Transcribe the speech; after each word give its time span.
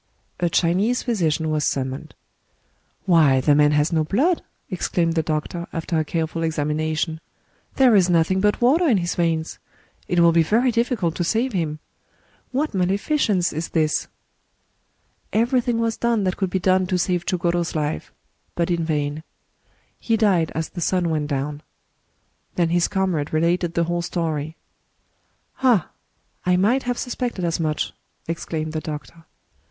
A 0.39 0.49
Chinese 0.49 1.03
physician 1.03 1.51
was 1.51 1.63
summoned." 1.63 2.15
Why, 3.05 3.39
the 3.39 3.53
man 3.53 3.69
has 3.73 3.93
no 3.93 4.03
blood!" 4.03 4.41
exclaimed 4.71 5.13
the 5.13 5.21
doctor, 5.21 5.67
after 5.71 5.95
a 5.99 6.03
careful 6.03 6.41
examination;—" 6.41 7.21
there 7.75 7.95
is 7.95 8.09
nothing 8.09 8.41
but 8.41 8.59
water 8.61 8.87
in 8.87 8.97
his 8.97 9.13
veins! 9.13 9.59
It 10.07 10.19
will 10.19 10.31
be 10.31 10.41
very 10.41 10.71
difficult 10.71 11.13
to 11.17 11.23
save 11.23 11.53
him.... 11.53 11.77
What 12.51 12.71
malefi 12.73 13.15
cence 13.15 13.53
is 13.53 13.69
this?" 13.69 14.07
Everything 15.43 15.77
was 15.77 15.97
done 15.97 16.23
that 16.23 16.35
could 16.35 16.49
be 16.49 16.57
done 16.57 16.87
to 16.87 16.97
save 16.97 17.23
Chugoro's 17.27 17.75
life— 17.75 18.11
but 18.55 18.71
in 18.71 18.83
vain. 18.83 19.21
He 19.99 20.17
died 20.17 20.51
as 20.55 20.65
Digitized 20.65 20.71
by 20.73 20.73
Googk 20.73 20.73
THE 20.73 20.81
STORY 20.81 20.97
OF 20.97 21.03
CHUGORO 21.03 21.03
8i 21.03 21.05
the 21.05 21.05
sun 21.05 21.09
went 21.11 21.27
down. 21.27 21.63
Then 22.55 22.69
his 22.69 22.87
comrade 22.87 23.31
related 23.31 23.75
the 23.75 23.83
whole 23.83 24.01
story." 24.01 24.57
Ah! 25.61 25.91
I 26.43 26.57
might 26.57 26.81
have 26.89 26.97
suspected 26.97 27.45
as 27.45 27.59
much!" 27.59 27.93
ex 28.27 28.45
claimed 28.45 28.73
the 28.73 28.81
doctor. 28.81 29.25